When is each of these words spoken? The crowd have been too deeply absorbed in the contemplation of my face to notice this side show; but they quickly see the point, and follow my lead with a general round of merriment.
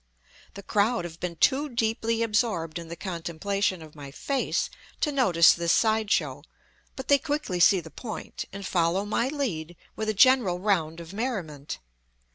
The 0.55 0.63
crowd 0.63 1.05
have 1.05 1.19
been 1.19 1.35
too 1.35 1.69
deeply 1.69 2.23
absorbed 2.23 2.79
in 2.79 2.87
the 2.87 2.95
contemplation 2.95 3.83
of 3.83 3.93
my 3.93 4.09
face 4.09 4.67
to 5.01 5.11
notice 5.11 5.53
this 5.53 5.71
side 5.71 6.09
show; 6.09 6.43
but 6.95 7.07
they 7.07 7.19
quickly 7.19 7.59
see 7.59 7.81
the 7.81 7.91
point, 7.91 8.45
and 8.51 8.65
follow 8.65 9.05
my 9.05 9.27
lead 9.27 9.75
with 9.95 10.09
a 10.09 10.15
general 10.15 10.57
round 10.57 10.99
of 10.99 11.13
merriment. 11.13 11.77